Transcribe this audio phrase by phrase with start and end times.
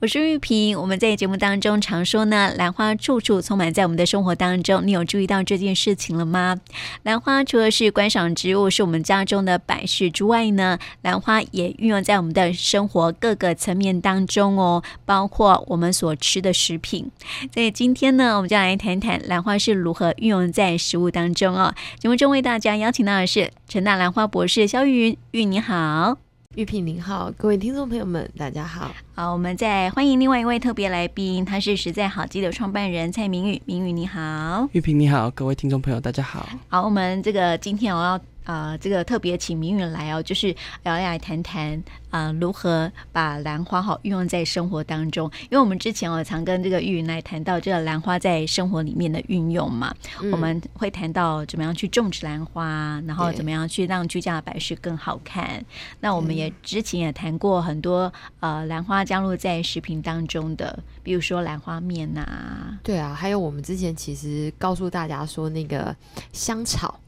[0.00, 4.86] 我是玉萍，我们在节目当中常说呢，兰花处处充满在我们的生活当中。
[4.86, 6.60] 你有注意到这件事情了吗？
[7.02, 17.10] 兰花除了是观赏植物，是我们家中的摆饰之外呢，兰花也运用在我们的生活各个层面当中哦，包括我们所吃的食品。
[17.52, 21.74] 所以今天呢，我们就来谈谈兰花是如何运用在食物当中哦。
[21.98, 26.27] 节目中为大家邀请到的是陈大兰花博士肖玉云，玉你好。
[26.56, 28.90] 玉萍您好，各位听众朋友们，大家好。
[29.14, 33.60] 好，我们再欢迎另外一位特别来宾，他是实在好记的创办人蔡明宇。
[33.66, 36.48] 明宇你好，玉萍你好，各位听众朋友大家好。
[36.68, 38.18] 好，我们这个今天我要。
[38.48, 41.74] 啊、呃，这个特别请明宇来哦，就是要来谈谈
[42.08, 45.30] 啊、呃，如何把兰花好运用在生活当中。
[45.42, 55.62] 因为我们之前我常跟这个玉云来谈到这个兰花在生活里面的运用嘛，嗯、我们会谈到怎么样去种植兰花，然后怎么样去让居家的摆饰更好看。
[56.00, 65.94] 那我们也之前也谈过很多呃兰花加入在食品当中的，比如说兰花面呐、啊，对啊，还有我们之前其实告诉大家说那个
[66.32, 66.98] 香草。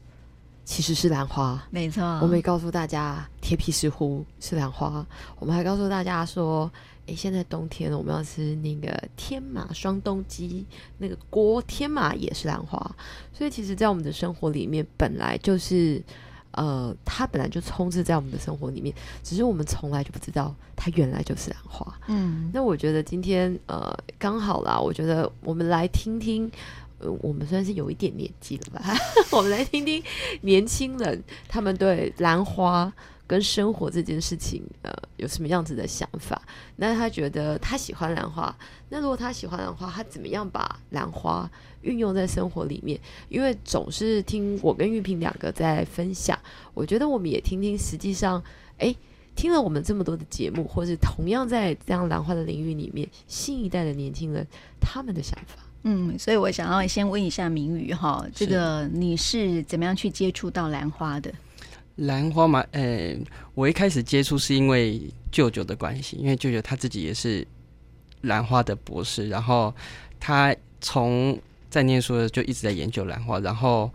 [0.71, 2.01] 其实是兰花，没错。
[2.21, 5.05] 我们也告诉大家，铁皮石斛是兰花。
[5.37, 6.71] 我们还告诉大家说，
[7.07, 10.65] 诶，现在冬天我们要吃那个天马双冬鸡，
[10.97, 12.79] 那个锅天马也是兰花。
[13.33, 16.01] 所以，其实，在我们的生活里面，本来就是，
[16.51, 21.99] 呃，它本来就充斥在我们的生活里面，只是我们从来就不知道它原来就是兰花。
[22.07, 26.49] 嗯，那我觉得今天，呃，刚好啦，我觉得我们来听听。
[27.01, 28.95] 呃，我们算是有一点年纪了吧？
[29.31, 30.03] 我们来听听
[30.41, 32.91] 年轻人他们对兰花
[33.27, 36.41] 跟生活这件事情，呃，有什么样子的想法？
[36.75, 38.55] 那他觉得他喜欢兰花，
[38.89, 41.49] 那如果他喜欢兰花，他怎么样把兰花
[41.81, 42.99] 运用在生活里面？
[43.29, 46.37] 因为总是听我跟玉萍两个在分享，
[46.73, 48.43] 我觉得我们也听听，实际上，
[48.77, 48.93] 哎，
[49.33, 54.45] 听了我们这么多的节目，或是同样在这样兰花的领域里面，新一代的年轻人
[54.81, 55.63] 他们的想法。
[55.83, 61.31] 嗯，所以我想要先问一下明宇哈，这个你是怎么样去接触到兰花的？
[61.95, 63.19] 兰花嘛，呃、欸，
[63.53, 65.01] 我一开始接触是因为
[65.31, 67.45] 舅舅的关系，因为舅舅他自己也是
[68.21, 69.73] 兰花的博士，然后
[70.19, 71.37] 他从
[71.69, 73.91] 在念书的就一直在研究兰花，然后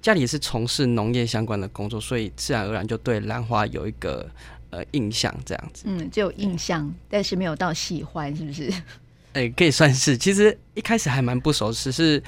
[0.00, 4.28] 家里也是从事农业相关的工作，所以自然而然就对兰花有一个
[4.70, 5.84] 呃印象，这样子。
[5.86, 8.72] 嗯，就有印象，但是没有到喜欢，是不是？
[9.32, 10.18] 哎、欸，可以算是。
[10.18, 12.20] 其实一开始还蛮不熟，只是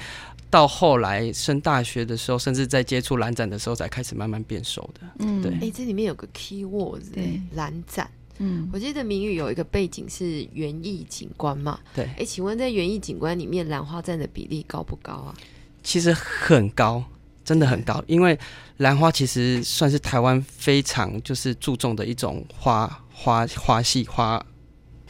[0.49, 5.01] 到后来升大学的时候，甚至在接触兰展的时候，才开始慢慢变熟的。
[5.19, 5.51] 嗯，对。
[5.55, 8.09] 哎、欸，这里面有个 key word，对，兰展。
[8.37, 11.77] 嗯，我记得明宇有一个背景是园艺景观嘛。
[11.93, 12.05] 对。
[12.05, 15.35] 哎、欸，请问在园艺景观里面，兰花占的比例高不高啊？
[15.83, 17.03] 其实很高，
[17.43, 18.01] 真的很高。
[18.07, 18.39] 因为
[18.77, 24.43] 兰花其实算是台湾非常就是注重的一种花花花系花。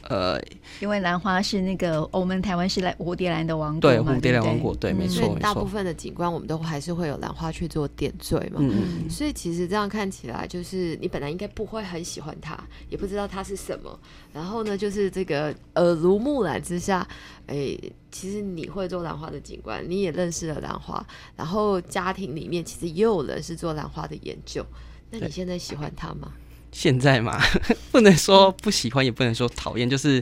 [0.09, 0.40] 呃，
[0.81, 8.59] 因为兰花是那个我们台湾是来蝴蝶兰的王国嘛，对，蝴蝶兰王国，对，对，没错，所以大部分的景观我们都还是会有兰花去做点缀嘛。
[8.59, 12.58] 嗯，所以其实这样看起来，就是你本来应该不会很喜欢它，
[12.90, 13.97] 也不知道它是什么。
[14.34, 17.08] 然后呢，就是这个耳濡目染之下，
[17.47, 17.78] 哎，
[18.12, 24.66] 其实你会做兰花的景观，你也认识了兰花，然后家庭里面其实也有人是做兰花的研究。
[25.09, 26.34] 那你现在喜欢它吗？
[26.73, 27.39] 现在嘛，
[27.91, 30.22] 不能说不喜欢，也不能说讨厌，就是，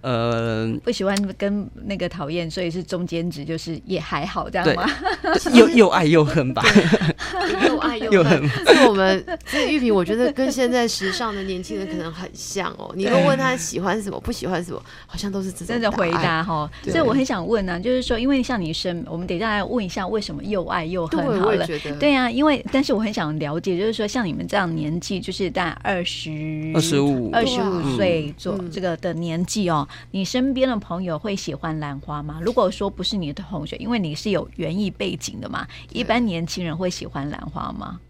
[0.00, 4.90] 呃，不喜欢跟那个讨厌，所以是中间值，就是也还好这样吗？
[5.52, 6.64] 又又爱又恨吧，
[7.68, 8.42] 又爱又恨。
[8.64, 12.90] 这我们这个玉萍，我觉得跟现在时尚的年轻人可能很像哦。
[12.96, 16.68] 你都问他喜欢什么，不喜欢什么，好像都是真的回答哈。
[16.84, 21.38] 所以我很想问呢，就是说，因为像你生，我们等一下来问一下，为什么又爱又恨？
[21.38, 21.66] 好了，
[22.00, 25.76] 对啊，因为但是我很想了解，就是说，像你们这样年纪，就是在。
[25.82, 26.30] 二十、
[26.74, 32.40] 二十五、二十五岁做这个的年纪哦，嗯、你身边的朋友会喜欢兰花吗？
[32.40, 38.00] 如果说不是你的同学，因为你是有园艺背景的嘛，一般年轻人会喜欢兰花吗？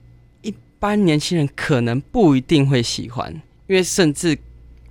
[0.43, 3.33] 一般年轻人可能不一定会喜欢，
[3.67, 4.37] 因为甚至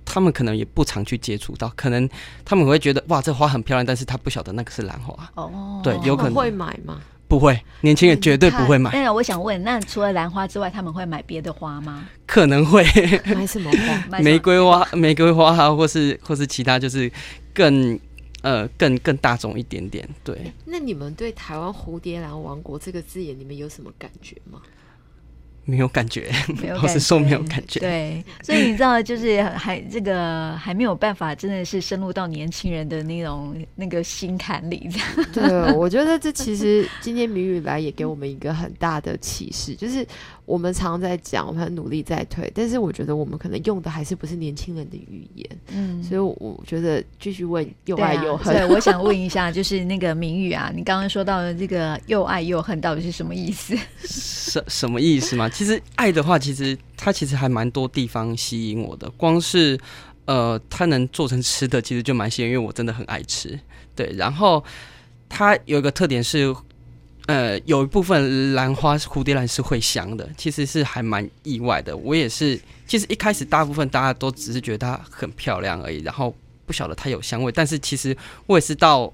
[0.04, 2.08] 他们可能也不常去接触到，可能
[2.44, 5.30] 他们会觉得哇，这花很漂亮，但是他不晓得那个是兰花。
[5.34, 6.34] 哦，对，有可能。
[6.34, 7.00] 会买吗？
[7.32, 8.90] 不会，年轻人绝对不会买。
[8.92, 12.06] 但是我想问，那除了兰花之外，他们会买别的花吗？
[12.26, 12.84] 可能会
[13.24, 14.18] 买什么花？
[14.18, 17.10] 玫瑰花、玫瑰花啊，或是或是其他，就是
[17.54, 17.98] 更
[18.42, 20.06] 呃更更大众一点点。
[20.22, 20.52] 对、欸。
[20.66, 24.60] 那你们对台湾蝴蝶兰王国这个字眼，你们有什么感觉吗？
[25.64, 26.30] 没有感觉，
[26.60, 27.80] 没有老实说没有感觉。
[27.80, 34.90] 对，所以你知道，就是还这个还没有办法，真的是深入到年轻人的那种那个心坎里。
[35.32, 40.06] 对，我觉得这其实今天明宇来也给我们一个很大的启示，就是。
[40.44, 48.52] 我们常常在讲，我们很努力在推，但是我觉得我们可能用的还是不是年轻人的语言，嗯，所以我觉得继续问又爱又恨。
[48.52, 53.76] 对，我想问一下，就是那个明宇啊，你刚刚说到的这个又爱又恨到底是什么意思？
[54.04, 55.48] 什什么意思吗？
[55.48, 59.78] 其实爱的话，其实它其实还蛮多地方吸引我的，光是
[60.24, 63.58] 呃，它能做成吃的，其实就蛮吸引，因为我真的很爱吃。
[63.94, 64.62] 对，然后
[65.28, 66.52] 它有一个特点是。
[67.32, 71.96] 呃，有一部分兰花蝴蝶兰是会香的，其实是还蛮意外的。
[71.96, 76.34] 我也是，其实一开始大部分大家都只是觉得它很漂亮而已，然后
[76.66, 77.50] 不晓得它有香味。
[77.50, 78.14] 但是其实
[78.44, 79.10] 我也是到，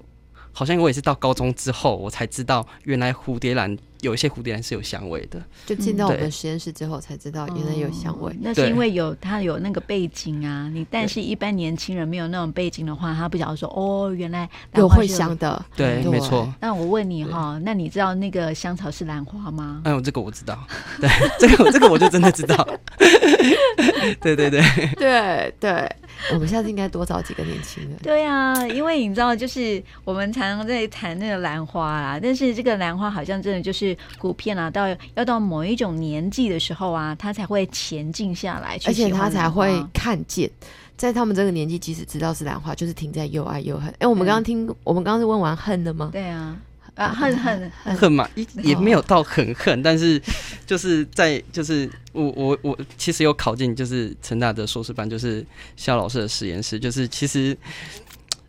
[0.50, 3.78] 好像我也是到高中之后，我才知道原来蝴蝶兰。
[4.00, 8.32] 有一些蝴蝶兰是有香味的，就进到我们实验室之后才知道原来有香味。
[8.34, 15.60] 嗯、那是因为有它有那个背景啊，你但是一般年轻人没有那种背景的话，他不晓得说哦，原来有会香的。
[15.74, 16.48] 对，对没错。
[16.60, 19.82] 那我问你哈，那你知道那个香草是兰花吗？
[19.84, 20.64] 哎呦，这个我知道。
[21.00, 21.10] 对，
[21.40, 22.56] 这个这个我就真的知道。
[24.20, 24.62] 对对对
[24.96, 25.96] 对对，
[26.32, 27.96] 我们下次应该多找几个年轻人。
[28.00, 33.87] 对啊，因为你知道，就是我们常常在谈那个兰花啊，但是这个兰花好像真的就是。
[34.18, 40.50] 普遍啊，到要到某一种年纪的时候啊，他才会前进下来，而且他才会看见，
[40.96, 43.88] 在他们这个年纪，即使知道是兰花，就是停在又爱又恨。
[43.90, 46.10] 哎、欸，我们刚刚听，我们刚刚是问完恨的吗？
[46.12, 46.56] 对啊，
[46.94, 50.20] 啊，恨恨 恨恨嘛， 也也没有到很恨，但是
[50.66, 55.44] 就是在就是我我我其实有考进就是成大的硕士班，就是
[55.76, 57.56] 肖老师的实验室，就是其实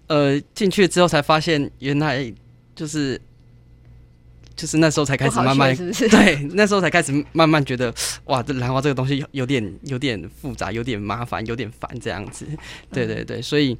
[0.08, 2.34] 呃进去之后才发现，原来
[2.76, 3.20] 就是。
[4.60, 7.94] 就是那时候才开始慢慢，是是对，那时候才开始慢慢觉得，
[8.26, 12.46] 哇，这兰花这个东西有点有点复杂，有点麻烦，有点烦这样子。
[12.92, 13.78] 对对对，所以，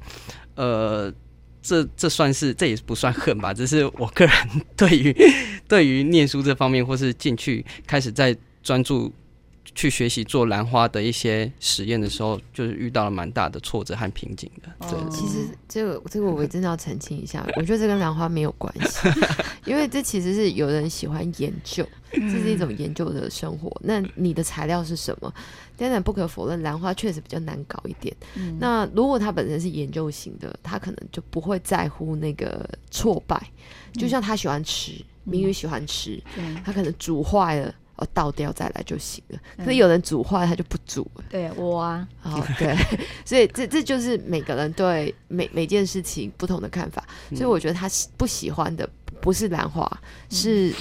[0.54, 1.12] 呃，
[1.60, 4.34] 这这算是这也不算恨吧，只是我个人
[4.74, 5.14] 对于
[5.68, 9.12] 对于念书这方面，或是进去开始在专注。
[9.74, 14.88] 去学习做兰花的一些实验的时候，就是遇到了蛮大的挫折和瓶颈的。
[14.88, 19.08] 对，其实这个这个我真的要澄清一下，我觉得这跟兰花没有关系，
[19.64, 23.70] 因为这其实是有人喜欢研究，这是一种研究的生活。
[23.82, 25.32] 那你的材料是什么？
[25.76, 28.14] 当然不可否认，兰花确实比较难搞一点。
[28.58, 33.40] 那如果他本身是研究型的，他可能就不会在乎那个挫败。
[33.94, 34.92] 就像他喜欢吃，
[35.24, 36.22] 明宇喜欢吃，
[36.62, 37.74] 他可能煮坏了。
[38.12, 39.38] 倒掉再来就行了。
[39.58, 41.24] 可是有人煮坏，他就不煮了。
[41.30, 42.76] 对，我啊，哦，对，
[43.24, 47.06] 所以这这就是每个人对每每件事情不同的看法。
[47.34, 48.88] 所以我觉得他不喜欢的
[49.20, 49.90] 不是兰花，
[50.28, 50.72] 是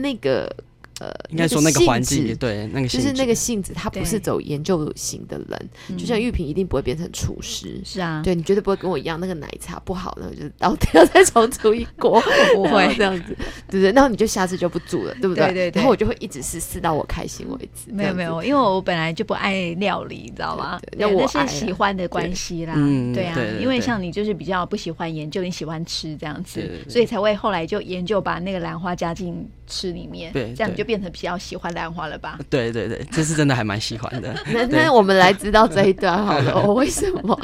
[0.00, 0.54] 那个。
[1.00, 12.20] 呃，应该说那个环境，对，那个就是那个性子，他不是走研究型的人，就像玉萍一定不会变成厨师，是啊，对，你绝对不会跟我一样，那个奶茶不好，那就倒掉 再重煮一锅，
[12.54, 13.36] 不会这样子，
[13.68, 13.92] 对不对？
[13.92, 15.46] 然后你就下次就不煮了，对不对？
[15.46, 15.80] 对对对。
[15.80, 17.92] 然后我就会一直试试到我开心为止。
[17.92, 20.80] 没有没有，因为我本来就不爱料理，你知道吗？
[20.96, 22.74] 那我是喜欢的关系啦，
[23.14, 30.86] 对啊，因为像你就是比较不喜欢研究，你喜欢吃这样子，所以才会后来就研究把那个兰花加进吃里面，对，这样你就。
[30.86, 32.38] 变成比较喜欢兰花了吧？
[32.48, 34.32] 对对对，这是真的还蛮喜欢的。
[34.54, 37.36] 那那我们来知道这一段好了，我 为什么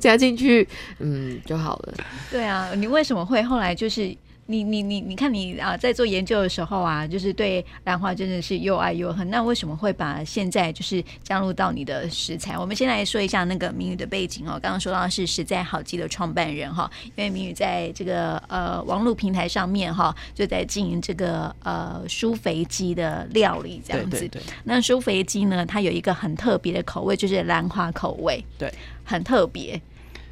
[0.00, 0.66] 加进去，
[1.00, 1.92] 嗯，就好了。
[2.30, 4.16] 对啊，你为什么会后来就是？
[4.50, 9.28] 你你你你看你啊，在做研究的时候啊，就是对兰花真的是又爱又恨。
[9.28, 12.56] 那为什么会把现在就是加入到你的食材？
[12.56, 14.58] 我们先来说一下那个明宇的背景哦。
[14.62, 24.18] 刚刚说到是实在好记的创办人哈，因为明宇在这个呃网络平台上面哈，就在经营这个呃舒肥鸡的料理这样子。
[24.18, 24.42] 对对对。
[24.64, 28.42] 那舒肥鸡呢，它有一个很特别的口味，就是兰花口味。
[28.56, 28.72] 对，
[29.04, 29.78] 很特别。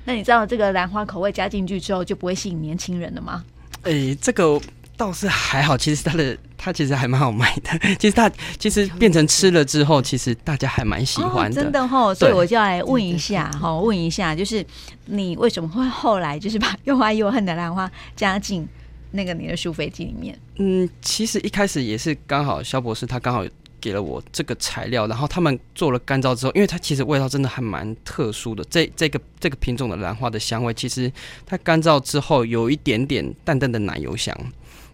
[0.06, 3.44] 那你知道这个兰花口味加进去之后，就不会吸引年轻人了吗？
[3.86, 4.60] 诶、欸，这个
[4.96, 7.78] 倒是还好，其实它的它其实还蛮好卖的。
[7.98, 11.60] 其实它其实变成吃了之后，其实大家还蛮喜欢的。
[11.60, 14.64] 哦、真的哈、哦，所以我就要来问一下哈，问一下，就是
[15.04, 18.66] 你为什么会后来就是把又爱又恨的兰花加进
[19.12, 20.38] 那个你的书飞机里面？
[20.56, 23.44] 嗯，其实一开始也是刚好肖博士他刚好。
[23.86, 28.64] 给了我这个材料，然后他们做了干燥之后，因为它其实味道真的还蛮特殊的。
[28.68, 31.12] 这这个这个品种的兰花的香味，其实
[31.46, 34.36] 它干燥之后有一点点淡淡的奶油香。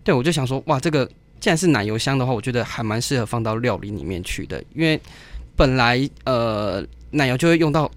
[0.05, 1.07] 对，我就想说，哇，这个
[1.41, 4.63] 既然是奶油香的话，我觉得还蛮适合放到料理里面去的。
[4.75, 5.01] 因为
[5.57, 7.91] 本来呃奶油就会用到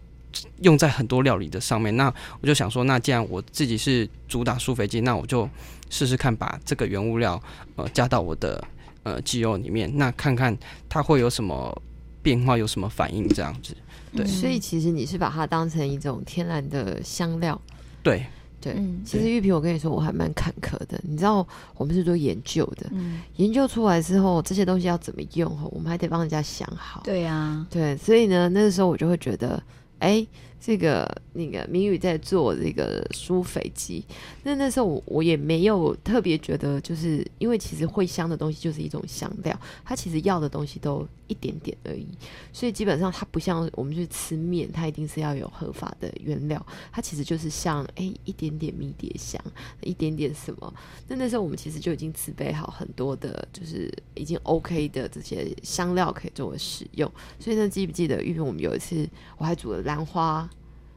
[0.61, 2.05] 用在很多料理的上面，那
[2.39, 5.49] 我就想说，那既然我自己是主打苏肥鸡，那我就
[5.89, 7.41] 试试看把这个原物料
[7.75, 8.63] 呃加到我的。
[9.05, 10.55] 呃肌肉里面，那看看
[10.89, 11.81] 它会有什么
[12.21, 13.73] 变化，有什么反应这样子。
[14.13, 17.59] 对，所以其实你是把它当成一种天然的香料。
[18.03, 18.25] 对。
[18.61, 20.99] 对，其实玉萍，我跟你说，我还蛮坎坷的。
[21.03, 21.47] 你知道，
[21.77, 27.01] 我们是做研究的，嗯，研究出来之后，这些东西要怎么用，我们还得帮人家想好。
[27.03, 29.61] 对啊，对，所以呢，那个时候我就会觉得，
[29.99, 30.25] 哎。
[30.65, 34.03] 这个那个明宇在做这个舒肥鸡，
[34.41, 42.07] 那那时候我我也没有特别觉得，就是因为其实会香的东西就是一种香料，它其实要的东西都一点点而已，
[42.51, 49.39] 所以基本上它不像我们去吃面，它一定是要有合法的原料，它其实就是像哎一点点迷迭香，
[49.81, 50.73] 一点点什么，
[51.07, 59.07] 那那时候我们其实就已经准备好很多的，就是已经 OK 的这些香料可以作为使用，所以呢，记不记得玉萍我们有一次
[59.37, 60.49] 我还煮了兰花。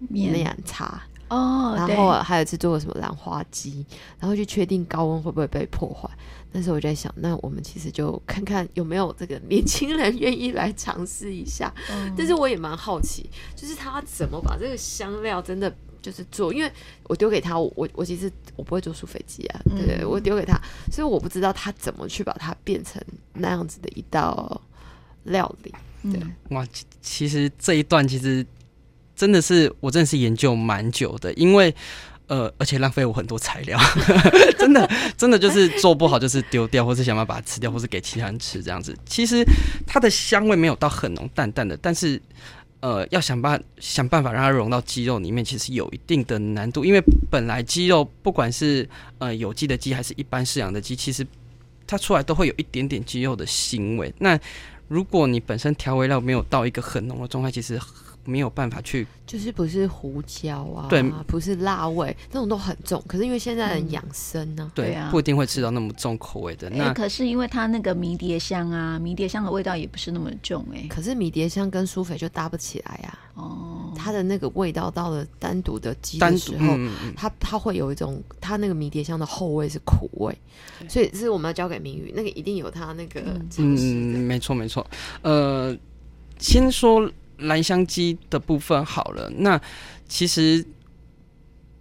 [0.08, 3.84] 面茶哦，然后还有一次做了什么兰花鸡，
[4.18, 6.08] 然后去确定高温会不会被破坏。
[6.52, 11.70] 那时候我就在想，那我们其实就看看有没有这个年轻人愿意来尝试一下。
[11.90, 20.58] 嗯、但是我也蛮好奇，就是他怎么把这个香料真的就是做，因为我丢给他，我我其实我不会做舒肥鸡啊，对对，嗯、我丢给他，
[20.90, 23.02] 所以我不知道他怎么去把它变成
[23.34, 24.58] 那样子的一道
[25.24, 25.74] 料理。
[26.10, 26.66] 对，嗯、哇，
[27.02, 28.46] 其实这一段其实。
[29.18, 31.74] 真的是，我真的是研究蛮久的，因为
[32.28, 33.76] 呃，而且浪费我很多材料，
[34.56, 38.96] 真的真的就是做不好就是丢掉，或是想办法把它吃掉，或是给其他人吃这样子。
[39.06, 39.44] 其实
[39.88, 42.20] 它的香味没有到很浓，淡淡的，但是
[42.78, 51.26] 呃，要想办想办法让它融到鸡肉里面，其实有一定的难度，因为本来鸡肉不管是呃有机的鸡还是一般饲养的鸡，其实
[51.88, 54.14] 它出来都会有一点点鸡肉的腥味。
[54.18, 54.38] 那
[54.86, 57.80] 如果你本身调味料没有到一个很浓的状态，其实。
[58.28, 63.02] 没有办法去，就是不是胡椒啊，对，不是辣味，那种都很重。
[63.08, 66.68] 可是因为现在人养生呢、啊嗯，对啊，不一定会吃到那么重口味的。
[66.68, 70.88] 那、欸、可是因为它那个迷迭香啊，迷迭香的味道也不是那么重哎、欸。
[70.88, 73.42] 可是迷迭香跟苏菲就搭不起来呀、啊。
[73.42, 80.36] 哦，它的那个味道到了单独的鸡的时候，嗯嗯、它它会有一种，它那个迷迭香的后味是苦味，
[80.86, 84.86] 所以是我们要交给明宇，那个一定有它那个嗯，嗯，没错没错。
[85.22, 85.74] 呃，
[86.38, 87.10] 先说。
[87.38, 89.60] 兰香鸡的部分好了，那
[90.08, 90.64] 其实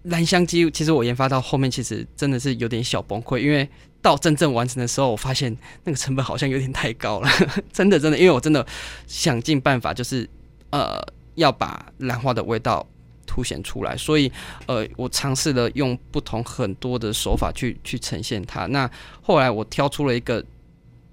[0.03, 3.67] 兰香鸡其实我研发到后面，其实真的是有点小崩溃，因为
[4.01, 7.29] 到真正完成的时候，我发现那个成本好像有点太高了，
[7.73, 8.65] 真的真的，因为我真的
[9.07, 10.29] 想尽办法，就是
[10.69, 10.97] 呃
[11.35, 12.85] 要把兰花的味道
[13.25, 14.31] 凸显出来，所以
[14.67, 18.67] 呃我尝试了用不同很多的手法去去呈现它。
[18.67, 18.89] 那
[19.21, 20.45] 后来我挑出了一个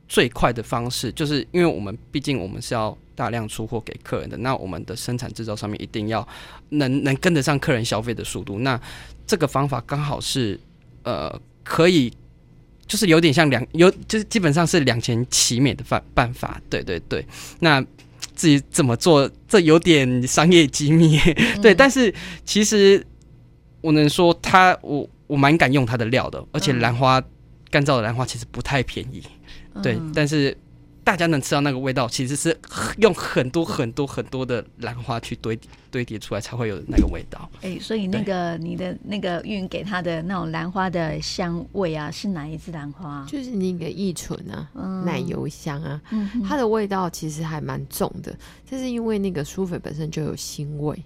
[0.07, 2.97] 最快的方式，就是因为我们毕竟我们是要。
[3.15, 6.27] 大量出货给客人的，那我们的生产制造上面一定要
[6.71, 8.59] 能能跟得上客人消费的速度。
[8.59, 8.81] 那
[9.27, 10.59] 这个方法刚好是
[11.03, 12.13] 呃可以，
[12.87, 16.61] 就是有点像两有，就是基本上是两全其美的办办法。
[16.69, 17.27] 对对对，
[17.61, 17.85] 那
[18.35, 21.19] 至于怎么做，这有点商业机密。
[21.19, 22.13] 嗯、对，但是
[22.45, 23.05] 其实
[23.81, 27.23] 我能说它，我我蛮敢用它的料的，而且兰花
[27.71, 29.23] 干燥的兰花其实不太便宜。
[29.83, 30.57] 对，嗯、但是。
[31.05, 32.59] 大家能吃到那个味道，其实是
[32.97, 35.57] 用很多很多很多的兰花去堆
[35.91, 37.47] 堆叠出来才会有那个味道。
[37.57, 43.25] 哎、欸，所以那个你的那个运给他的那种兰花的香味啊，是哪一支兰花？
[43.29, 48.35] 就是那个乙醇啊，嗯、奶油香啊，嗯、它的味道其实还蛮重的。
[48.69, 50.99] 这是因为那个苏菲本身就有腥味。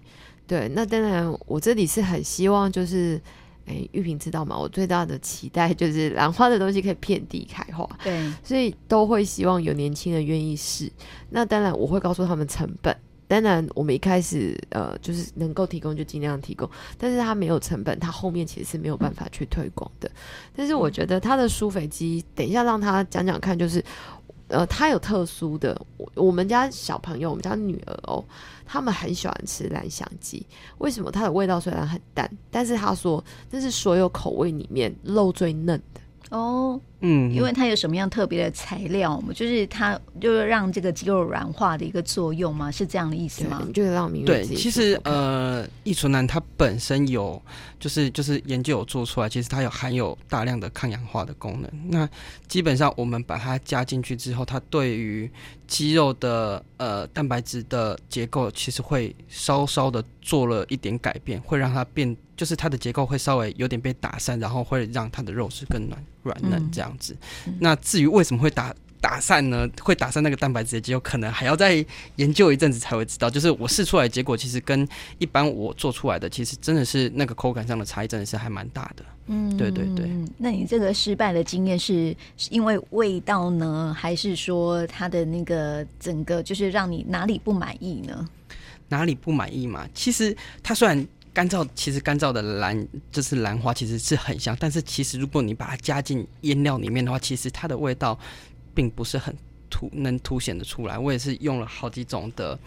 [0.47, 3.21] 对，那当然我这里是很希望就是。
[3.69, 4.59] 哎，玉萍知道吗？
[4.59, 10.91] 我最大的期待就是 兰花的东西可以遍地开花，对，所以都会希望有年轻人愿意试。
[11.31, 12.97] 那当然，我会告诉他们成本。
[13.27, 20.11] 当然，我们一开始呃，就是能够提供就尽量提供，但是它没有成本，它后面其实是没有办法去推广的。
[20.57, 23.85] 但是我觉得它的舒肥机，等一下让他讲讲看，就是。
[24.51, 28.25] 呃，它有特殊的，我我们家小朋友，我们家女儿哦，
[28.69, 30.47] 他们很喜欢吃蓝香鸡。
[30.77, 31.11] 为什么？
[31.11, 36.79] 它的味道虽然很淡，但是他说这是所有口味里面肉最嫩的哦。
[37.01, 39.33] 嗯，因为它有什么样特别的材料嘛？
[39.33, 42.71] 就是它就是让这个肌肉软化的一个作用吗？
[42.71, 43.65] 是这样的意思吗？
[43.73, 47.41] 就是让明对，其实呃，异醇兰它本身有，
[47.79, 51.71] 就是就是研究有做出来，其实它有含有大量的抗氧化的功能。
[51.89, 52.09] 那
[52.49, 55.31] 基本上我们把它加进去之后，它对于
[55.69, 66.88] 肌肉的呃蛋白质的结构，其实会稍稍的做了一点改变，会让它变，就是它的结构会稍微有点被打散，然后会让它的肉质更软软嫩这样。
[66.89, 67.17] 样子，
[67.61, 71.85] 那至于为什么会打打散呢，会打散那个蛋白质的机构，可能还要再
[72.17, 73.31] 研究一阵子才会知道。
[73.31, 74.87] 就是我试出来的结果，其实跟
[75.19, 79.05] 一般我做出来的，其实真的是那个口感上的差异，真的是还蛮大的。
[79.27, 80.11] 嗯，对对对。
[80.37, 88.29] 那你这个失败的经验是是因为味道呢，还是说它的那个整个就是让你哪里不满意呢？
[88.89, 89.87] 哪里不满意嘛？
[89.93, 91.07] 其实它虽然
[91.39, 94.57] 干燥，其实干燥的兰就是兰花，其实是很香。
[94.59, 98.19] 但是其实如果你把它加进腌料里面的话，其实它的味道
[98.75, 99.33] 并不是很
[99.71, 100.99] 突能凸显得出来。
[100.99, 102.59] 我也是用了好几种的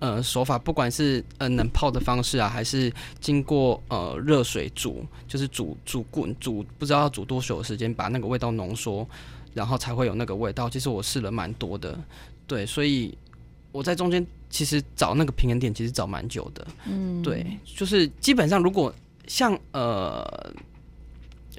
[0.00, 9.08] 呃手法，不管是呃冷泡的方式啊，还是经过呃热水煮，就是煮煮滚煮，不知道要煮多久的时间，把那个味道浓缩，
[9.54, 10.68] 然后才会有那个味道。
[10.68, 11.96] 其实我试了蛮多的，
[12.44, 13.16] 对，所以
[13.76, 14.26] 我在中间。
[14.48, 18.94] 其实找那个平衡点其实找蛮久的，嗯，对，就是基本上如果
[19.26, 20.24] 像呃，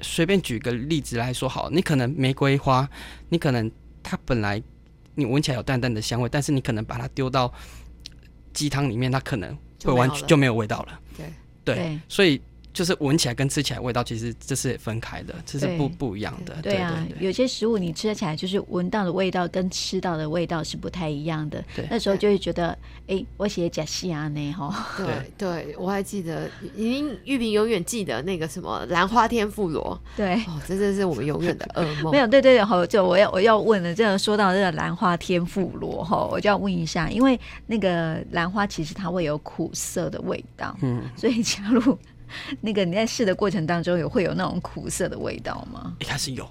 [0.00, 2.88] 随便举个例子来说好，你可能玫瑰花，
[3.28, 3.70] 你可能
[4.02, 4.60] 它本来
[5.14, 7.52] 你闻起来有淡淡的香味，但是你可能把它丢到
[8.54, 11.26] 鸡汤里面，它可能会完全就没有味道了，对
[11.62, 12.40] 对，所以。
[12.78, 16.54] 就是闻起来跟吃起来味道其实这是分开的，这是不不一样的。
[16.62, 21.60] 对啊，对对对，有些食物你吃起来就是闻到的味道跟吃到的味道是不太一样的。
[21.74, 22.68] 对，那时候就会觉得，
[23.08, 24.86] 哎、欸，我写假戏啊呢哈。
[24.96, 30.00] 对对，我还记得，您玉萍永远记得那个什么兰花天妇罗。
[30.16, 32.12] 对，哦，这真是我们永远的噩梦。
[32.12, 41.98] 没有，对对对，好，就我要我要问了，这个说到这个兰花天妇罗哈，我就要问一下，因为那个兰花其实它会有苦涩的味道，嗯，所以假如。
[42.60, 45.96] 那个你在试的过程当中有会有那种苦涩的味道吗？
[45.98, 46.48] 一开始有，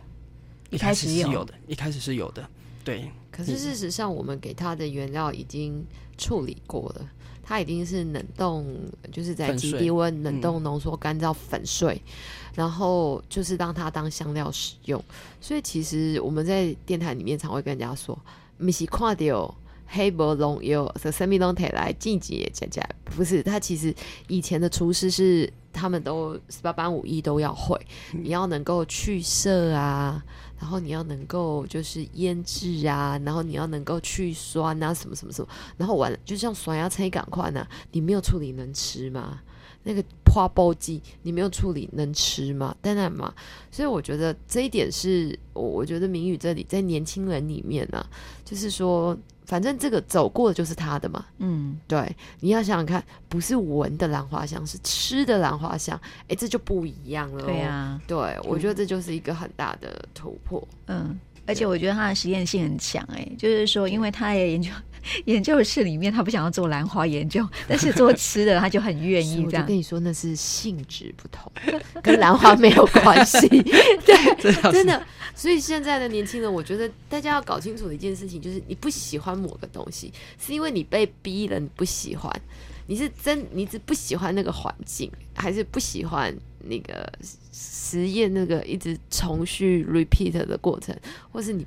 [0.70, 2.48] 一开始是有的，一开始是有的。
[2.84, 5.86] 对，可是事实上我们给它的原料已经
[6.18, 7.10] 处理过了，
[7.44, 8.66] 它已经是冷冻，
[9.12, 12.12] 就是在极低温冷冻浓缩干燥粉碎，嗯、
[12.56, 15.04] 然后就是让它当香料使用。
[15.42, 18.18] 所以其实我们在电台里面常会跟人家说，
[18.58, 19.56] 没是看到。
[19.88, 23.94] 黑白龙有这生命龙腿来晋级也加加，不是他其实
[24.27, 27.79] 以前的厨师是他们都十八般武艺都要会，
[28.12, 30.22] 你要能够去色啊，
[30.60, 39.39] 然后你要能够就是腌制啊，然后你要能够去酸啊，什么什么什么，然后完了就像酸芽菜赶快呢，你没有处理能吃吗？
[39.84, 42.75] 那个花苞鸡你没有处理能吃吗？
[42.82, 43.34] 当然嘛，
[43.72, 48.10] 所以我觉得这一点是我我觉得明宇这里在年轻人里面呢、啊，
[48.44, 49.17] 就是说。
[49.48, 57.46] 反正这个走过的就是他的嘛，嗯，对，你要想想看，不是闻的兰花香，是吃的兰花香，哎，这就不一样了。
[57.46, 60.67] 对啊，对，我觉得这就是一个很大的突破。
[60.88, 64.69] 嗯，而且我觉得他的实验性很强，哎，就是说，因为他也研究。
[65.26, 69.46] 研究室里面，他不想要做兰花研究， 但是做吃的他就很愿意。
[69.46, 71.52] 这样我跟你说，那是性质不同，
[72.04, 73.48] 跟兰花没有关系。
[73.48, 75.06] 对，真的。
[75.36, 82.41] 所以现在的年轻人，我觉得大家要搞清楚的一件事情，就是你不喜欢某个东西，是因为你被逼了，你不喜欢。
[82.88, 87.08] 你是真，你只不喜欢那个环境，还是不喜欢那个
[87.52, 90.96] 实验那个一直重续 repeat 的过程，
[91.32, 91.65] 或是你？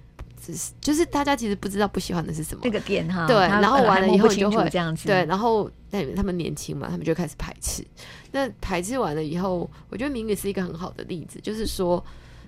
[0.81, 7.85] 就是大家其实不知道不喜欢的是什么那个点哈，对，然后完了以后就会这样子，对，然后那他们年轻嘛，他们就开始排斥。
[8.33, 12.03] 那排斥完了以后，我觉得明宇是一个很好的例子，就是说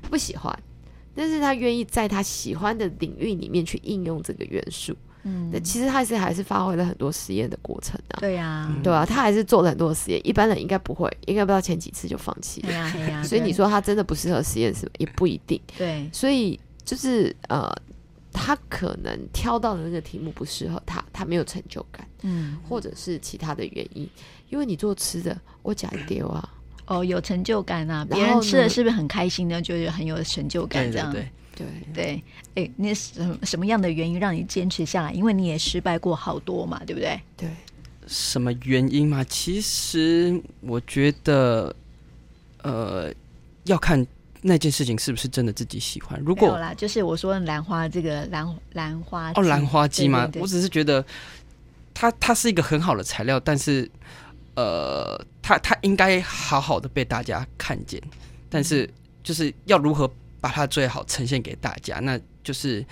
[0.08, 0.56] 不喜欢，
[1.14, 4.96] 但是他愿意在他喜欢的领域里面去应用这个元素。
[5.24, 8.18] 嗯，那其实他是还是发挥了很多实验的过程啊。
[8.18, 12.68] 对呀，对啊，他还是做了很多实验，一般人应该不会，应该不知道前几次就放弃了。
[12.68, 13.22] 对呀，对呀。
[13.22, 15.60] 所以你说他真的不适合实验室也不一定。
[15.76, 16.58] 对，所以。
[16.92, 17.74] 就是呃，
[18.32, 24.06] 他可能挑到的那个题目不适合他，他没有成就感，嗯，或者是其他的原因。
[24.50, 26.46] 因为你做吃的，我讲一点啊，
[26.86, 29.62] 哦，有成就感啊，别人吃的是不是很开心呢？
[29.62, 32.24] 就是很有成就感，这样，对对对。
[32.56, 35.12] 哎，那什什么样的原因让你坚持下来？
[35.12, 37.18] 因为你也失败过好多嘛，对不对？
[37.38, 37.48] 对。
[38.06, 39.24] 什么原因嘛？
[39.24, 41.74] 其实我觉得，
[42.62, 43.10] 呃，
[43.64, 44.06] 要看。
[44.44, 46.20] 那件事情是不是真的自己喜欢？
[46.26, 50.28] 如果有啦，就是我说兰花这个兰兰花哦，兰花鸡吗？
[50.34, 51.04] 我只是觉得
[51.94, 53.88] 它它是一个很好的材料，但是
[54.56, 58.02] 呃，它它应该好好的被大家看见。
[58.50, 58.88] 但是
[59.22, 62.84] 就是要如何把它最好呈现给大家，那就是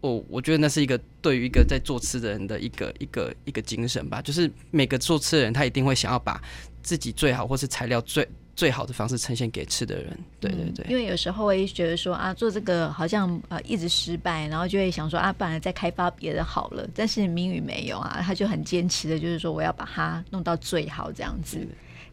[0.00, 4.22] 我我觉得那是一个对于一个在做吃的人的一个一个一个精神吧。
[4.22, 6.40] 就是每个做吃的人，他一定会想要把
[6.80, 8.26] 自己最好或是材料最。
[8.62, 10.86] 最好的方式呈现给吃的人，对对对。
[10.88, 16.88] 因为有时候会觉得说啊，做这个好像呃一直失败，然后就会想说啊，不然再开发别的好了。
[16.94, 21.58] 但是明宇没有啊，他就很坚持的，就是说我要把它弄到最好这样子，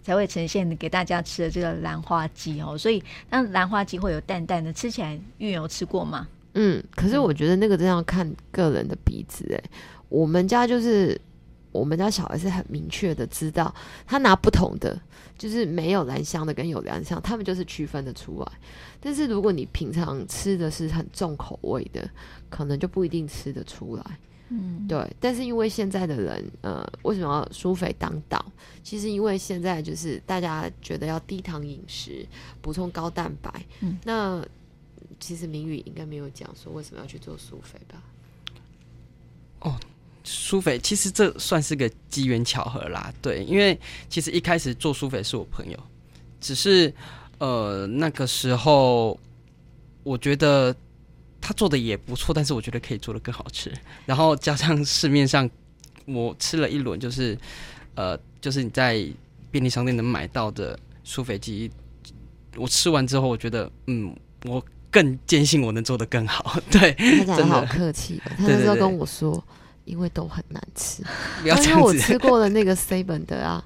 [0.02, 2.76] 才会呈现给大家吃的这个兰花鸡哦。
[2.76, 6.28] 所以那兰花鸡会有淡淡的，吃起来玉有吃过吗？
[6.56, 9.64] 嗯，可是我觉得那个真要看个人的鼻子哎、欸。
[10.10, 11.16] 我们家就是
[11.72, 13.74] 我们家小孩是很明确的知道，
[14.08, 15.00] 他拿不同的，
[15.38, 18.52] 就是没有兰香的跟有兰香，他们就是区分的出来。
[19.00, 22.10] 但是如果你平常吃的是很重口味的，
[22.50, 24.04] 可能就不一定吃得出来。
[24.50, 25.08] 嗯，对。
[25.20, 28.44] 但是因为现在的人，呃，为什么要苏菲当道？
[28.84, 32.26] 其实因为现在就是大家觉得要低糖饮食，
[32.62, 33.64] 补充高蛋白。
[33.82, 34.44] 嗯，那
[35.20, 38.02] 其实明宇应该没有讲说为什么要去做苏菲吧？
[39.60, 39.80] 哦。
[40.24, 43.80] 舒肥其实这算是个机缘巧合啦，对，因为
[44.10, 45.80] 其实一开始做苏菲是我朋友，
[46.42, 46.94] 只是
[47.40, 49.18] 呃那个时候
[50.04, 50.76] 我觉得
[51.40, 53.72] 他做的也不错，但是我觉得可以做的更好吃，
[54.06, 55.50] 然后加上市面上
[56.06, 57.38] 我吃了一轮，就是
[57.96, 59.04] 呃就是你在
[59.50, 61.72] 便利商店能买到的苏菲鸡，
[62.56, 66.92] 我吃完之后我觉得嗯我更坚信我能做的更好，对，
[67.26, 69.42] 他讲的好客气，他那时候跟我说。
[69.90, 71.04] 因为都很难吃，
[71.44, 73.64] 因为我吃过了那个 seven 的啊，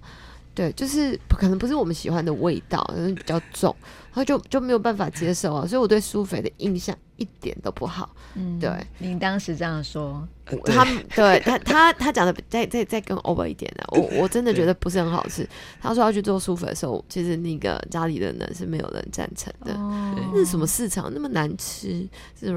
[0.55, 8.13] 对，就是可能不是我们喜欢的味道，可能比较重，然后就就没有办法接受啊，所以我对苏菲的印象一点都不好。
[8.35, 10.27] 嗯，对，您当时这样说，
[10.65, 15.47] 他对他他他讲的再再再更 over 一点的，我 我真的觉得不是很好吃。
[15.81, 19.73] 他说要去做舒服的时候，其实那个家里的人是没有人赞成的。
[19.75, 22.07] 哦，那是什么市场那么难吃，
[22.39, 22.47] 是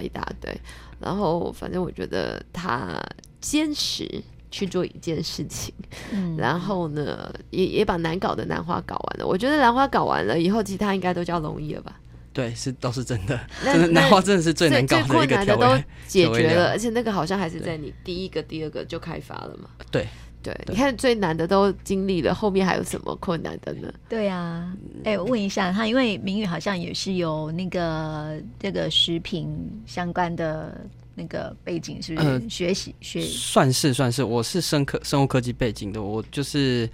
[0.00, 0.58] 一大堆。
[0.98, 2.98] 然后，反正我觉得他
[3.40, 4.08] 坚持
[4.50, 5.74] 去做一件事情，
[6.10, 9.26] 嗯，然后呢，也也把难搞的兰花搞完了。
[9.26, 12.00] 我觉得兰花搞完了以后，其他应该都叫容易了吧？
[12.36, 13.40] 对，是都是真的。
[13.64, 19.70] 真的南花真的是最难搞的一个调味，最困难的都解决了，而且那个好像还是在你第一个、第二个就开发了嘛？
[19.90, 20.06] 对。
[20.42, 23.92] 对，你看最难的都经历了，后面还有什么困难的呢？
[24.08, 24.72] 对啊，
[25.02, 29.48] 哎、欸，我问一下他，因为明宇好像也是有那个这个食品
[29.86, 30.80] 相关的
[31.16, 32.28] 那个背景，是不是？
[32.28, 36.88] 呃、学习学算是算是，我是生科生物科技背景的，我就是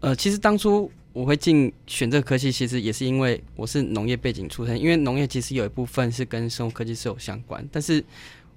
[0.00, 8.04] 呃，其实当初我会进选这个科系，其实也是因为我是农业背景出身，因为农业其实有一部分是跟生物科技是有相关，但是。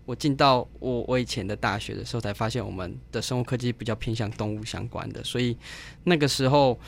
[0.05, 5.55] 我进到我我以前的大学的时候，才发现我们的生物科技比较偏向动物相关的，所以
[6.03, 6.79] 那个时候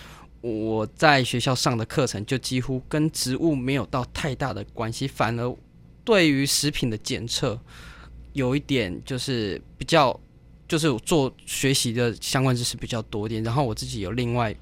[0.42, 5.56] 我在学校上的课程就几乎跟植物没有到太大的关系，反而
[6.04, 7.62] 对于食品的检测
[8.34, 10.20] 有一点就是比较
[10.68, 13.44] 就是做学习的相关知识比较多一点。
[13.44, 14.56] 然后我自己有另外，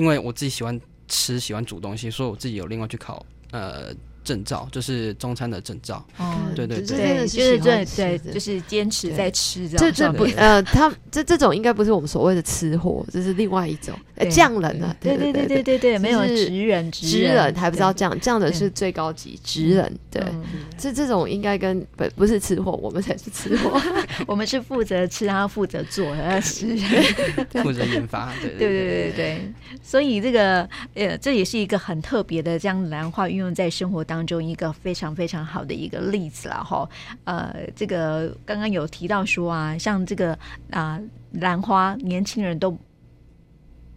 [0.00, 3.94] 因为我自己喜欢吃喜欢煮东西，所以我自己有另外去考呃。
[4.22, 9.78] 证照就是中餐的证照，哦，对对对，对，就是对对，就是坚持在吃这样。
[9.78, 13.94] 这这不呃，他这这种应该不是我们所谓的吃货，这是另外一种
[14.30, 20.22] 匠人啊，对对对对对对，没有职人，职人还不知道匠，匠人是最高级职人，对，
[20.78, 23.80] 这这种应该跟不不是吃货，我们才是吃货，
[24.26, 26.66] 我们是负责吃，他负责做，他是
[27.62, 29.52] 负责研发，对对对对对，
[29.82, 36.88] 所以这个呃，这也是一个很特别的，将兰花运用在生活当中一个非常非常好的一个例子了哈，
[37.22, 40.36] 呃，这个刚刚有提到说啊，像这个
[40.70, 42.76] 啊兰花，年轻人都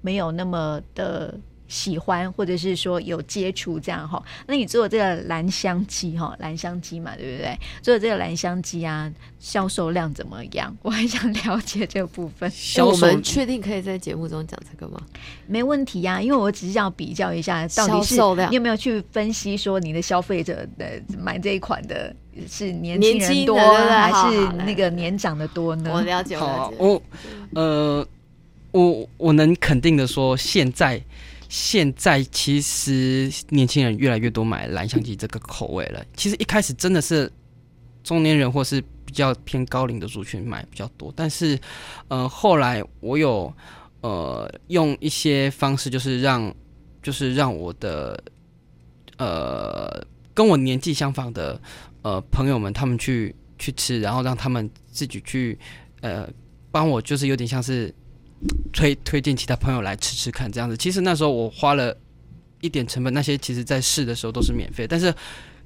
[0.01, 1.35] 没有那么的。
[1.73, 7.57] 喜欢或者是说有接触这样哈，那你做这个兰香鸡哈，兰香鸡嘛，对不对？
[7.81, 10.71] 做这个兰香鸡啊，销售量怎么样？
[10.83, 12.51] 我很想了解这个部分。
[12.77, 15.01] 我们确定可以在节目中讲这个吗？
[15.47, 18.13] 没问题呀、啊，因为我只是要比较一下到底是
[18.49, 22.15] 你有没有去分析说你的消费者的买这一款的
[22.47, 25.89] 是年轻人多还是那个年长的多呢？
[25.91, 26.75] 我了解，我了解。
[26.77, 27.01] 我
[27.55, 28.07] 呃，
[28.69, 31.01] 我我能肯定的说，现在。
[31.53, 36.03] 现在其实年轻人越来越多买蓝香鸡这个口味了。
[36.17, 37.31] 其实一开始真的是
[38.03, 41.59] 中年人或是比较偏高龄的族群买比较多，但是
[42.07, 43.53] 呃后来我有
[44.01, 46.51] 呃用一些方式，就是让
[47.03, 48.19] 就是让我的
[49.17, 51.61] 呃跟我年纪相仿的
[52.01, 55.55] 呃朋友们他们去去吃，然后让他们自己去
[56.01, 56.27] 呃
[56.71, 57.93] 帮我，就是有点像是。
[58.71, 60.75] 推推荐其他朋友来吃吃看，这样子。
[60.75, 61.95] 其实那时候我花了
[62.61, 64.87] 一点成本，那些其实在试的时候都是免费。
[64.87, 65.13] 但是，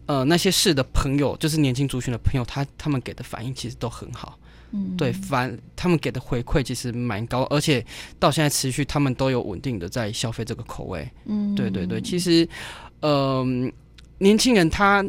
[0.06, 4.38] 呃，那些试的朋友，就是年轻族群的朋友，他他们给的反应其实都很好。
[4.72, 7.86] 嗯，对，反他们给的回馈其实蛮高，而且
[8.20, 11.10] 到现在持续，他们都有稳定的在消费这个口味。
[11.26, 12.48] 嗯，对对对，其实，
[13.00, 13.72] 嗯、呃，
[14.18, 15.06] 年轻人他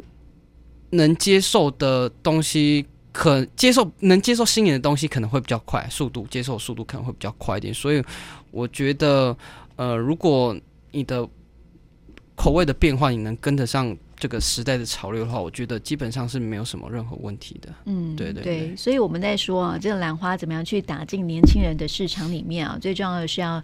[0.90, 2.86] 能接受的东西。
[3.18, 8.00] 可接受能接受新颖的东西可能会比较快，速度接受速度可能会比较快一点，所以
[8.52, 9.36] 我觉得，
[9.74, 10.56] 呃，如果
[10.92, 11.28] 你的
[12.36, 17.74] 口味的变化你能跟得上这个时代的潮流的话，我觉得基本上是没有什么任何问题的。
[17.86, 22.78] 嗯，对对对，所以我们在说啊，这个兰花怎么样去打进年轻人的市场里面啊？
[22.80, 23.60] 最重要的是要。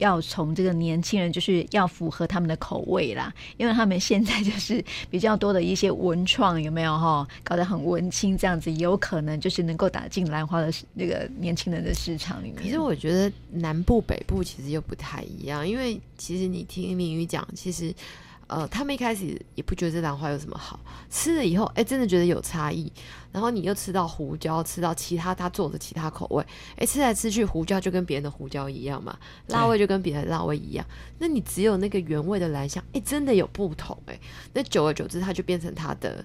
[0.00, 7.26] 要从这个年轻人，就是要符合他们的口味啦，因为他们现在就是比较多的一些文创，有没有哈？
[7.44, 12.62] 搞得很文青这样子，也有可能就是能够打进兰花的那个年轻人的市场里面。
[12.62, 17.94] 其实我觉得南部北部其实又不太一样，因为其实你听明宇讲，其实。
[18.50, 22.92] 呃，他们一开始也不觉得这兰花有什么好，吃了以后，哎，真的觉得有差异。
[23.30, 30.84] 然后你又吃到胡椒，吃到其他他做的其他口味，哎，吃来吃去，胡椒就跟别人的胡椒一样嘛，辣味就跟别人的辣味一样。
[31.20, 34.18] 那你只有那个原味的兰香，哎，真的有不同哎。
[34.52, 36.24] 那久而久之，它就变成它的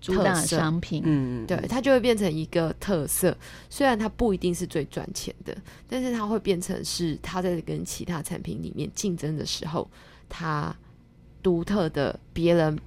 [0.00, 3.36] 主打商品，嗯，对，它就会变成一个特色。
[3.68, 5.54] 虽然它不一定是最赚钱的，
[5.86, 9.86] 但是它会变成是它在跟其他产品里面竞争的时候，
[10.30, 10.74] 它。
[11.42, 12.78] 独特的别人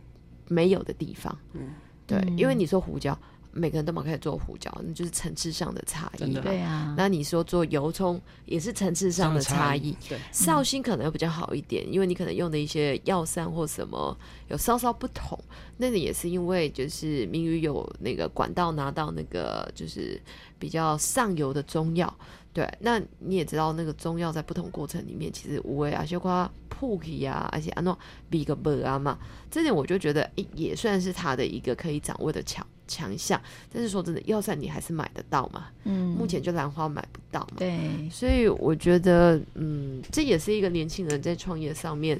[0.47, 1.69] 没有的地方，嗯，
[2.05, 3.17] 对，嗯、因为你说胡椒，
[3.51, 6.93] 每个人都蛮可以做胡椒，那就是层次上的差异，对啊。
[6.97, 10.19] 那你说做油葱也是层次上的差异，对。
[10.31, 14.17] 绍兴可能会比较好一点，嗯、因为你可能用的一些药膳或什么
[14.49, 15.37] 有稍稍不同，
[15.77, 20.21] 那个也是因为就是明宇有那个管道拿到那个就是
[20.59, 22.13] 比较上游的中药。
[22.53, 26.51] 对，那你也知道，那个中药在不同过程里面，其实无味啊，包括
[26.81, 27.95] 铺皮啊，而且啊那
[28.27, 29.15] 比个本啊嘛，
[29.51, 33.39] 这点我就觉得，诶，也算是他的一个可以掌握的强强项。
[33.71, 35.67] 但是说真的，药膳你还是买得到嘛？
[35.83, 37.57] 嗯，目前就兰花买不到嘛。
[37.57, 42.19] 对，所以我觉得，嗯，这也是一个年轻人在创业上面，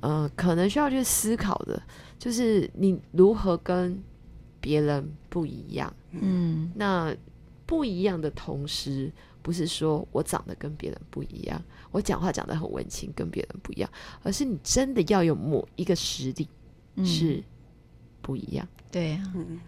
[0.00, 1.82] 呃，可能需要去思考的，
[2.18, 3.98] 就是你如何跟
[4.60, 5.90] 别人不一样。
[6.10, 7.10] 嗯，那
[7.64, 9.10] 不一样的同时。
[9.44, 13.90] 不是说我长得跟别人不一样，我讲话讲得很文青，跟别人不一样，
[14.22, 16.48] 而是你真的要有某一个实力
[17.04, 17.44] 是
[18.22, 18.66] 不一样。
[18.66, 19.22] 嗯、对啊，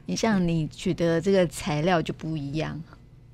[0.06, 2.82] 你像你取得这个材料就不一样，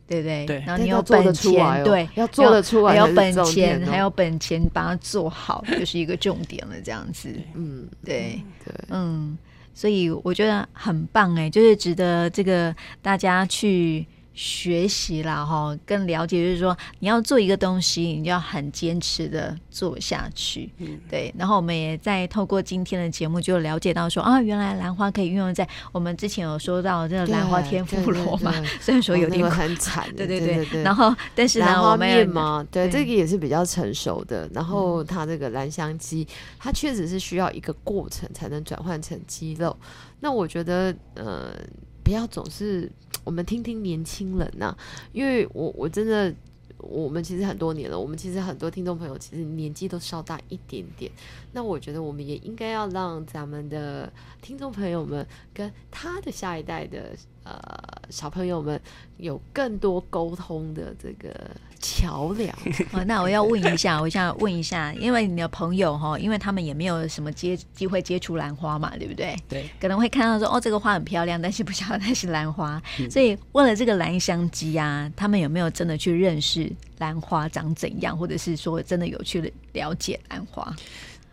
[0.04, 0.44] 对不对？
[0.46, 6.74] 对，然后你有本钱，对，要做得出来，还有本钱，还有本钱把它做好， 就是一个重点了。
[6.82, 9.38] 这样子，嗯，对，对，嗯，
[9.72, 14.04] 所以我觉得很棒哎，就是值得这个大家去。
[14.34, 21.32] 学习啦，哈，更了解，就是说你要做一个东西，你就要很坚持的做下去，嗯，对。
[21.36, 30.82] 然后我们也在透过今天的节目，就了解到说啊，原来兰花可以运用在我们之前有说到这个兰花天妇罗嘛，虽然说有点很惨，对对对。
[30.82, 34.48] 然后，但是呢，兰花面嘛，对，这个也是比较成熟的。
[34.54, 36.26] 然后它这个兰香鸡，
[36.58, 39.76] 它确实是需要一个过程才能转换成鸡肉。
[40.20, 41.54] 那我觉得，呃。
[42.04, 42.90] 不要总是
[43.24, 44.76] 我们听听年轻人呐、
[45.12, 46.34] 因为我我真的，
[46.78, 51.10] 我们其实很多年了，我们其实很多听众朋友其实年纪都稍大一点点。
[51.52, 57.58] 那我觉得我们也应该要让咱们的听众朋友们跟他的下一代的呃
[58.10, 58.80] 小朋友们
[59.16, 61.50] 有更多沟通的这个。
[61.82, 62.56] 桥梁
[62.92, 69.36] 哦， 那我要问一下， 我想问一下，因为你的朋友哈，因为他们也没有什么接机会接触兰花嘛，对不对？
[69.48, 72.80] 对，可能会看到说哦，这个花很漂亮， 但是不晓得它是兰花。
[72.98, 80.74] 嗯、所以问了这个兰香鸡啊，他们有没有真的去认识兰花长怎样，或者是说真的有去了解兰花？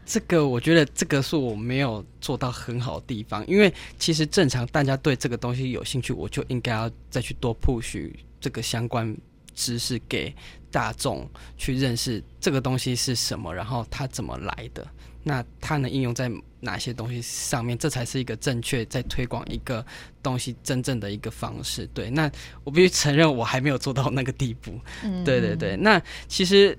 [0.05, 9.15] 这个我觉得这个是我没有做到很好的地方，因为其实正常大家对这个东西有兴趣，我就应该要再去多 push 这个相关。
[9.53, 10.33] 知识给
[10.71, 14.87] 大众去认识这个东西是什么，然后它怎么来的，
[15.23, 17.77] 那它能应用在哪些东西上面？
[17.77, 19.83] 这才是一个正确在推广一个
[20.21, 21.87] 东西真正的一个方式。
[21.93, 22.29] 对，那
[22.63, 24.79] 我必须承认我还没有做到那个地步。
[25.03, 25.75] 嗯，对对对。
[25.77, 26.77] 那其实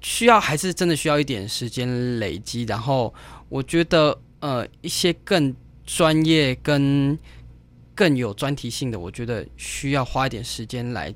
[0.00, 3.14] 需要还是真的需要一点时间累积，然后
[3.48, 5.54] 我觉得呃一些更
[5.86, 7.18] 专业跟
[7.94, 11.14] 更有专题性的，我觉得需要花一点时间来。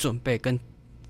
[0.00, 0.58] 准备跟，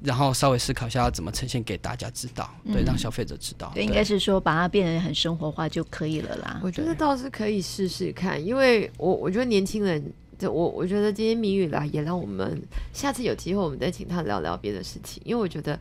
[0.02, 3.70] 然后稍微思考一下要怎么呈现给大家知道，嗯、对，让消费者知道。
[3.72, 6.60] 对，对应该是说把它变得很生活化就可以了啦。
[6.60, 10.02] 我觉得倒是可以试试看，因为我我觉得年轻人，
[10.36, 12.60] 就我我觉得今天谜语啦也让我们
[12.92, 15.78] 下次有机会我们再请他聊聊别的事情，因为我觉得，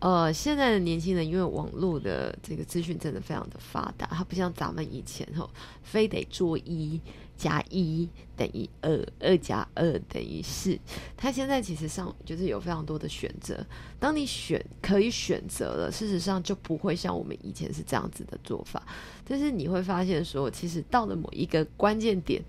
[0.00, 5.48] 呃，现在的年轻人因为网络的这个资讯真的非常的发达，他不像咱们以前吼，
[5.84, 7.00] 非得做一。
[7.40, 10.78] 加一等于二，二加二等于四。
[11.16, 13.64] 他现在其实上就是有非常多的选择。
[13.98, 18.86] 当你选可以选择了，事实上就不会像我们以前是这样子的做法。
[19.26, 22.42] 但是你会发现说，其实到了某一个关键点，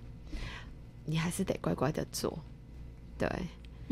[1.05, 2.37] 你还是得乖乖的做。
[3.17, 3.29] 对，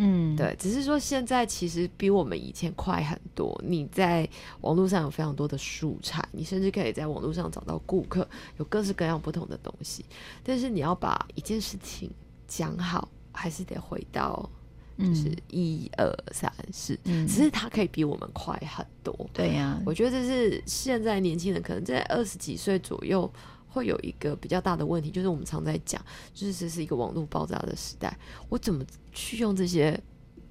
[0.02, 3.60] 嗯，对，只是说现在其实比我们以前快很多。
[3.62, 4.28] 你在
[4.62, 8.26] 网络上有非常多的素材，你甚至可以在网络上找到顾客，
[8.58, 10.06] 有各式各样不同的东西。
[10.42, 12.10] 但是你要把一件事情
[12.48, 14.50] 讲好，还是得回到
[14.98, 16.98] 就是一二三四。
[17.04, 19.30] 嗯，只是它可以比我们快很多。
[19.34, 23.30] 对呀，我觉得这是现在年轻人可能在二十几岁左右。
[23.70, 26.04] 会有一个比较大的问题，就是我们常在讲，
[26.34, 28.18] 就是这是一个网络爆炸的时代，
[28.50, 29.98] 我怎么去用这些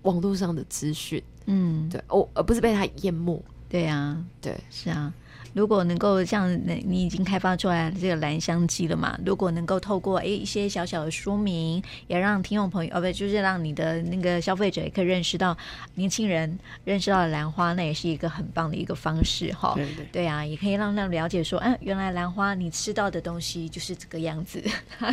[0.02, 1.22] 网络上的资讯？
[1.46, 3.42] 嗯，对，哦，而不是被它淹没。
[3.68, 5.12] 对啊，对，是啊。
[5.54, 9.18] 如果能够像你已经开发出来这个兰香机了嘛？
[9.24, 15.56] 如果能够透过诶一些小小的说明，也让听众朋友哦不，就是让你的那个消费者也可以认识到
[15.94, 19.72] 年轻人认识到兰花，那也是一个很棒的一个方式哈。
[19.74, 24.62] 对对对啊，也可以让他了解说，嗯、啊，原来兰花你吃到的东西就是这个样子。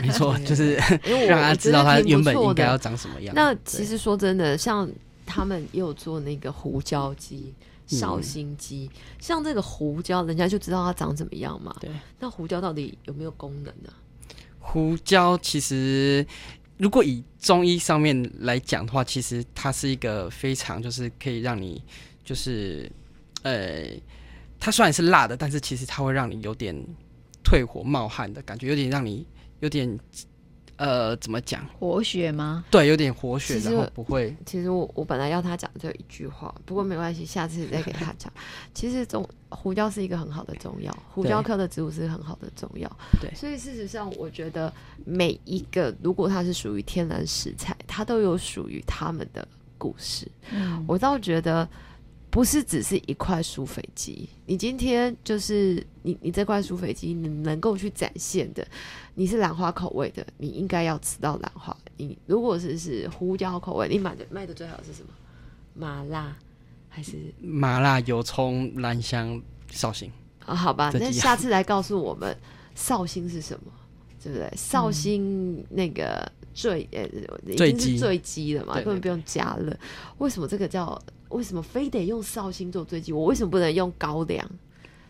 [0.01, 0.75] 没错， 就是
[1.27, 3.33] 让他知道他原本应该要长什么样。
[3.35, 4.87] 那其实说真的，像
[5.25, 7.53] 他们也有做那个胡椒鸡。
[7.87, 11.75] 绍兴鸡，嗯、像这个胡椒，人家就知道它长怎么样嘛。
[11.79, 13.91] 对，那胡椒到底有没有功能呢？
[14.59, 16.25] 胡椒其实，
[16.77, 21.81] 如果以中医上面来讲的话，其实它是一个非常就是可以让你
[22.23, 22.91] 就是，
[23.43, 23.87] 呃，
[24.59, 26.75] 它虽然是辣的，但是其实它会让你有点
[27.43, 29.27] 退火冒汗的感觉，有点让你
[29.59, 29.99] 有点。
[30.77, 31.65] 呃，怎么讲？
[31.79, 32.65] 活血吗？
[32.69, 34.35] 对，有点活血，然后不会。
[34.45, 38.31] 其实我我本来要他讲这一句话，不过没关系，下次再给他讲。
[38.73, 42.89] 其实中胡椒是一个很好的中药，胡椒科的植物是很好的中药。
[43.21, 44.71] 对，所以事实上，我觉得
[45.05, 50.29] 每一个如果它是属于天然食材，它都有属于他们的故事。
[50.51, 51.67] 嗯，我倒觉得。
[52.35, 58.67] 不是只是一块舒肥鸡，你今天就是你你这块舒肥鸡，你能够去展现的，
[59.13, 61.73] 你是兰花口味的，你应该要吃到兰花。
[61.95, 65.07] 你如果是是胡椒口味，你买的卖的最好是什么？
[65.75, 66.35] 麻辣
[66.89, 70.11] 还是麻辣油葱兰香绍兴？
[70.45, 72.37] 啊，好吧，那下次来告诉我们
[72.75, 73.71] 绍兴是什么，
[74.21, 74.51] 对不对？
[74.57, 77.07] 绍兴那个醉呃，
[77.47, 79.73] 已经是醉鸡了嘛，根本不用加热。
[80.17, 81.01] 为什么这个叫？
[81.29, 83.11] 为什么非得用绍兴做醉鸡？
[83.11, 84.47] 我为什么不能用高粱？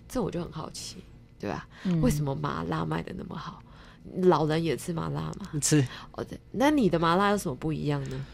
[0.07, 0.97] 这我就很好奇，
[1.39, 1.67] 对吧？
[1.83, 3.61] 嗯、为什么麻辣卖的那么好？
[4.23, 5.49] 老人也吃麻辣吗？
[5.61, 5.85] 吃。
[6.11, 6.39] 哦，对。
[6.51, 8.25] 那你的麻辣有什么不一样呢？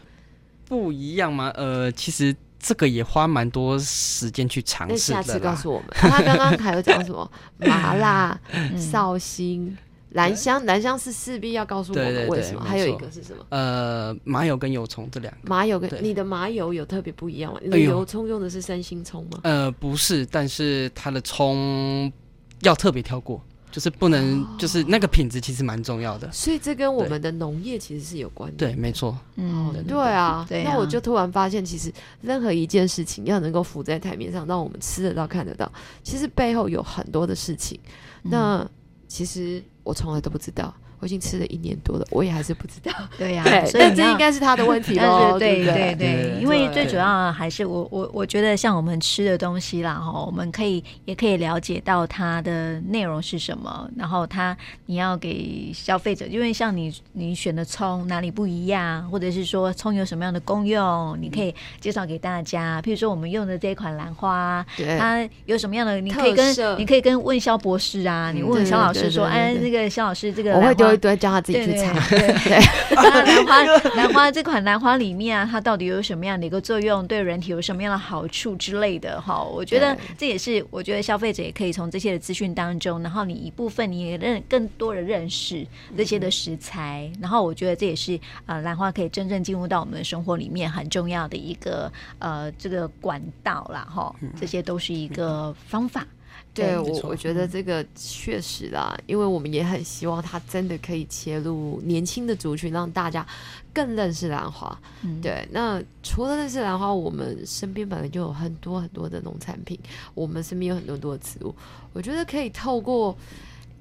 [0.66, 1.50] 不一样吗？
[1.54, 5.18] 呃，其实这个也花蛮多时间去尝试的。
[5.18, 5.88] 那下次告诉我们。
[5.96, 7.30] 他刚刚还有讲什么？
[7.58, 8.38] 麻辣、
[8.76, 9.76] 绍兴。
[10.12, 12.60] 嗯兰香，兰香是势必要告诉我们为什么？
[12.60, 13.44] 还有一个是什么？
[13.48, 15.40] 呃，麻油跟油葱这两个。
[15.48, 17.58] 麻油跟你的麻油有特别不一样吗？
[17.62, 19.40] 你的油葱用的是三星葱吗？
[19.42, 22.12] 呃，不是，但是它的葱
[22.60, 26.30] 要特别挑过，就是不能，就是那个品质其实蛮重要的。
[26.30, 28.56] 所以这跟我们的农业其实是有关的。
[28.58, 29.18] 对，没错。
[29.36, 30.46] 嗯，对啊。
[30.50, 35.72] 那我就突然发现，其实任何一件事情要能够浮在台面上，让我们吃得到、看得到，
[36.02, 37.80] 其实背后有很多的事情。
[38.22, 38.68] 那
[39.08, 39.62] 其实。
[39.84, 42.92] 我从来都不知道，我已经吃了一年多了，我也还是不知道。
[43.18, 45.36] 对呀、啊，所以这应该是他的问题 喽。
[45.38, 62.80] 对对对，因为最主要还是我我我觉得像我们吃的东西啦哈，我们可以也可以了解到它的内容是什么，然后它你要给消费者，因为像你你选的葱哪里不一样，或者是说葱有什么样的功用，你可以介绍给大家。
[62.80, 69.82] 譬如说我们用的这一款兰花，对它有什么样的，你可以跟你可以跟问肖博士啊，你问肖老师说，哎那个。
[69.92, 71.92] 肖老师，这个我会丢一堆，叫他自己去查。
[72.08, 73.64] 对，对，对，对， 兰花，
[73.96, 77.06] 兰花这款兰花里面啊，它到底有什么样的一个作用？
[77.06, 79.20] 对人体有什么样的好处之类的？
[79.20, 93.86] 哈，我觉得这也是，我觉得消费者也可以从这些的资讯当中，然后你一部分你也认更多的认识这些的食材，然后我觉得这也是呃兰花可以真正进入到我们的生活里面很重要的一个呃这个管道啦。
[93.90, 96.06] 哈，这些都是一个方法。
[96.54, 103.26] 对我，我觉得这个确实啦，因为我们也很希望它真的可以切入年轻的族群，让大家
[103.72, 104.78] 更认识兰花。
[105.02, 109.78] 嗯、对，那除了认识兰花，我们身边本来就有很多很多的农产品，
[110.14, 111.54] 我们身边有很多很多的植物，
[111.92, 113.16] 我觉得可以透过。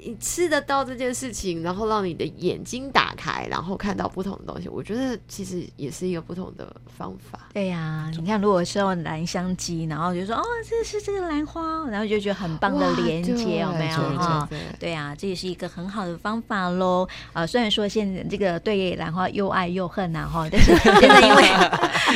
[0.03, 7.39] 你吃得到这件事情，然后让你的眼睛打开，然后看到不同的东西，我觉得其实也是一个不同的方法。
[7.53, 14.49] 对呀、啊，你看，如果是用兰香鸡，然后就说哦，这是这个兰花，然后就觉得很棒的连接，有没有哈？
[14.79, 17.07] 对呀、啊，这也是一个很好的方法喽。
[17.33, 21.43] 啊，虽然说现在这个对兰花又爱又恨呐哈，但是现在因为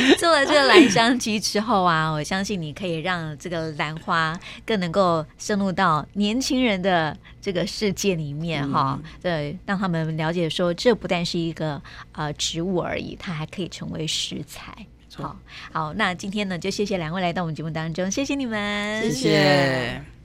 [0.18, 7.16] 做了这个兰香鸡之后啊，我相信你可以让这个兰花更能够深入到年轻人的。
[7.46, 11.80] 这个世界里面哈，对、嗯，让他们了解说，这不但是一个
[12.10, 14.74] 呃植物而已，它还可以成为食材。
[15.14, 15.36] 好，
[15.70, 20.15] 好，那今天呢，就谢谢两位来到我们节目当中，谢谢你们，谢谢。